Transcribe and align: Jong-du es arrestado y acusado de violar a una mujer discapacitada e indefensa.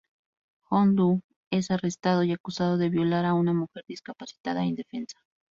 Jong-du 0.63 1.21
es 1.51 1.69
arrestado 1.69 2.23
y 2.23 2.31
acusado 2.31 2.79
de 2.79 2.89
violar 2.89 3.23
a 3.25 3.35
una 3.35 3.53
mujer 3.53 3.83
discapacitada 3.87 4.63
e 4.63 4.65
indefensa. 4.65 5.19